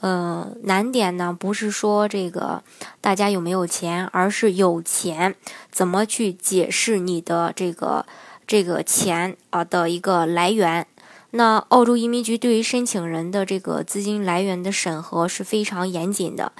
[0.00, 2.62] 呃，难点呢不是说这个
[3.00, 5.34] 大家有没有钱，而是有钱
[5.70, 8.06] 怎么去解释你的这个
[8.46, 10.86] 这个钱啊的一个来源。
[11.30, 16.52] 那澳洲移民局对于申请人的这个资金来源的审核是非常严谨的。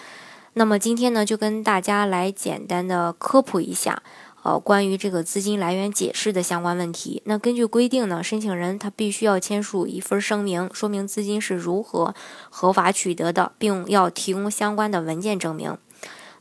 [0.54, 4.02] 那么今天呢，就跟大家来简单的科普一下。
[4.44, 12.14] 呃，关于这个资金来源解释的相关问题，那根据规定呢，申请人他必须要签署一份声明，说明资金是如何
[12.48, 15.76] 合法取得的，并要提供相关的文件证明。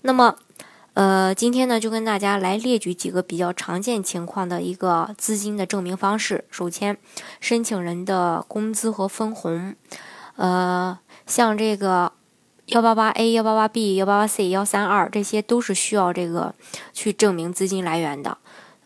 [0.02, 0.36] 那么，
[0.94, 6.46] 呃，今天呢，就跟大家来列举几个比较常见情况的一个资金的证明方式。
[6.52, 6.98] 首先，
[7.42, 9.76] 申请人的工资和分红，
[10.36, 12.14] 呃，像这个。
[12.68, 16.54] 幺八八 A、幺八八 B、幺八八 C、幺三二，这些都是需要这个
[16.92, 18.38] 去证明资金来源的。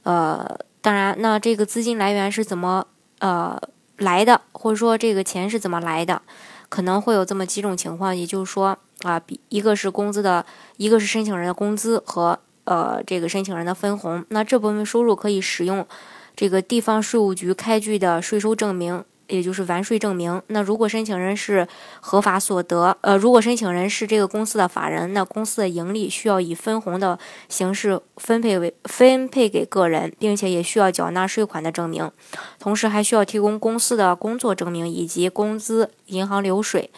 [0.03, 2.85] 呃，当然，那这个资金来源是怎么
[3.19, 3.59] 呃
[3.97, 6.21] 来的，或者说这个钱是怎么来的，
[6.69, 10.45] 可能会有这么几种情况，也就是说啊，比一个是工资的，
[10.77, 14.23] 一个是申请人的工资和呃这个申请人的分红。
[14.29, 15.87] 那这部分收入可以使用
[16.35, 19.03] 这个地方税务局开具的税收证明。
[19.31, 20.41] 也就是完税证明。
[20.47, 21.67] 那如果申请人是
[21.99, 32.11] 合法所得，呃，如果申请人是这个公司的法人，那公司的盈利需要以分红的形式分配为分配给个人，并且也需要缴纳税款的证明。
[32.59, 36.91] 同时还需要提供公司的工作证明以及工资、银行流水。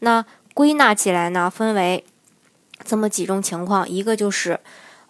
[0.00, 2.04] 那归纳起来呢，分为
[2.84, 4.60] 这么几种情况，一个就是。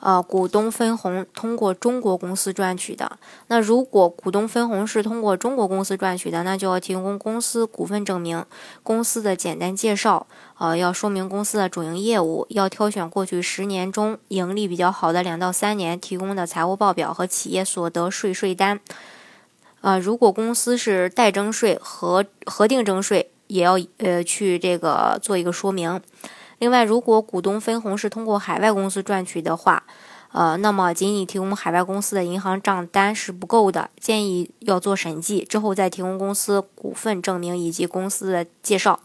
[0.01, 3.19] 呃，股东分红通过中国公司赚取的。
[3.49, 8.45] 那如果股东分红是通过中国公司赚取的，那就要提供公司股份证明、
[8.85, 10.29] 公司的简单介绍，
[10.59, 18.79] 呃，要说明公司的主营业务，要挑选过去十年中盈利比较好的两到三年提供的财务报表和企业所得税税单。
[19.81, 26.01] 呃，如果公司是代征税和核定征税，也要呃去这个做一个说明。
[26.59, 29.85] 另外，如果股东分红是通过海外公司赚取的话，
[30.33, 39.01] 呃，那么仅仅提供海外公司的银行账单是不够的，建议要做审计之后再提供公司股份证明以及公司的介绍。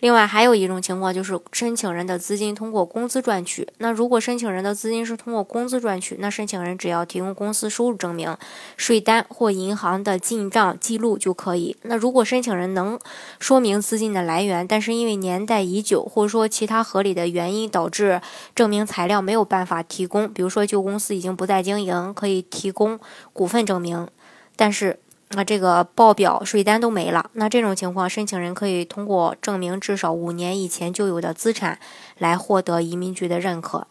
[0.00, 3.66] 另外还有一种情况就是申请人的资金通过工资赚取。
[3.78, 8.36] 那如果申请人的资金是通过工资赚取，那申请人只要提供公司收入证明、
[8.76, 11.76] 税单或银行的进账记录就可以。
[11.82, 12.98] 那如果申请人能
[13.40, 18.20] 说明资金的来源，但是因为年代已久，或者说其他合理的原因导致
[18.54, 23.00] 证明材料没有办法提供，比如说旧公司已经不再经营，可以提供
[23.32, 24.06] 股份证明，
[24.54, 25.00] 但是。
[25.32, 31.78] 那这个报表、税单都没了，那这种情况，申请人可以通过证明至少五年以前就有的资产
[32.16, 33.86] 来获得移民局的认可。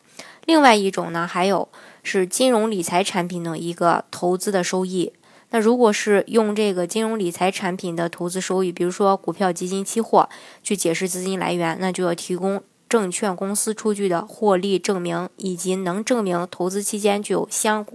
[0.45, 1.69] 另外一种呢，还有
[2.01, 5.13] 是金融理财产品的一个投资的收益。
[5.51, 10.27] 那如果是用这个金融理财产品的投资收益，比如说股票、基金、期货，
[10.63, 17.85] 去解释资金来源，那就要提供证券公司出具的获利证明，以及能证明投资期间具有相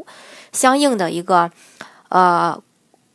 [0.53, 1.51] 相应的一个
[2.09, 2.63] 呃。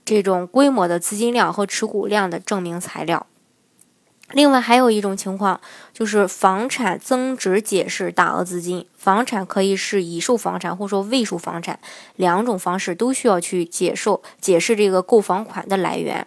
[0.07, 3.27] 这种规模的资金量和持股量的证明材料。
[4.31, 5.59] 另外还有一种情况，
[5.93, 8.85] 就是房产增值解释大额资金。
[8.97, 11.79] 房产可以是已售房产，或者说未售房产，
[12.15, 16.25] 两种方式都需要去解售解释这个购房款的来源。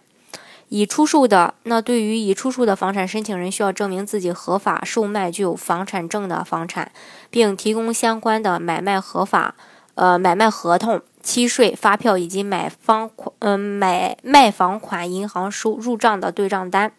[0.69, 6.91] 已出售的，那对于已出售的房产，申请人需要证明自己合法售卖具有房产证的房产，
[7.29, 9.55] 并提供相关的买卖合法
[9.95, 11.01] 呃买卖合同。
[11.21, 16.91] 契税发票以及买房款，嗯，买卖房款银行收入账的对账单。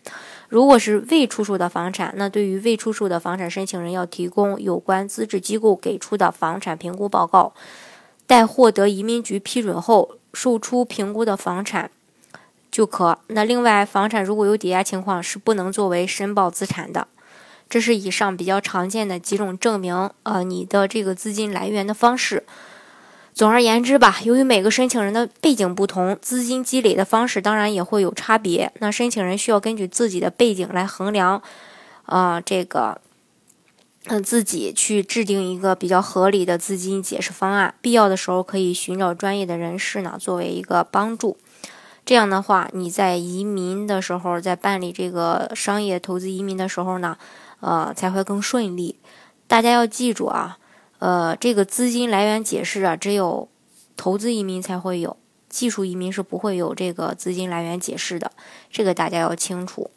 [0.48, 7.54] 如果是未出售的房产，那对于未出售的房产，申请人要提供有关资质机构给出的房产评估报告。
[8.26, 11.90] 待获得移民局批准后，售出评估的房产
[12.70, 13.18] 就可。
[13.28, 17.08] 那另外，房产如果有抵押情况，是不能作为申报资产的。
[17.68, 22.44] 这是以上比较常见的几种证明，呃，你的这个资金来源的方式。
[23.34, 28.70] 总而言之吧，由于每个申请人的背景不同，资金积累的方式当然也会有差别。
[28.78, 31.42] 那申请人需要根据自己的背景来衡量，
[32.04, 33.00] 啊，这个，
[34.04, 37.74] 嗯，自己去制定一个比较合理的资金解释方案。
[37.80, 41.38] 必要的时候可以寻找专业的人士呢，作为一个帮助。
[42.04, 47.16] 这样的话，你在移民的时候，在办理这个商业投资移民的时候呢，
[47.60, 48.98] 呃，才会更顺利。
[49.46, 50.58] 大家要记住啊，
[51.02, 53.48] 呃，这个资金来源解释啊，只有
[53.96, 55.16] 投资移民才会有，
[55.48, 58.30] 技术移民是不会有这个资金来源解释的，
[58.70, 59.90] 这个大家要清楚。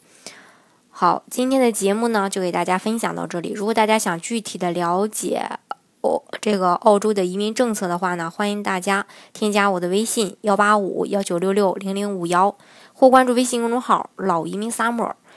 [0.90, 3.52] 好，今天的节目呢，就给大家分享到这里。
[3.52, 5.48] 如果大家想具体的了解
[6.02, 12.58] 哦这个澳洲的移民政策的话呢，欢迎大家添加我的微信幺八五幺九六六零零五幺，
[12.94, 15.14] 或关注微信公众号“老移民 summer”。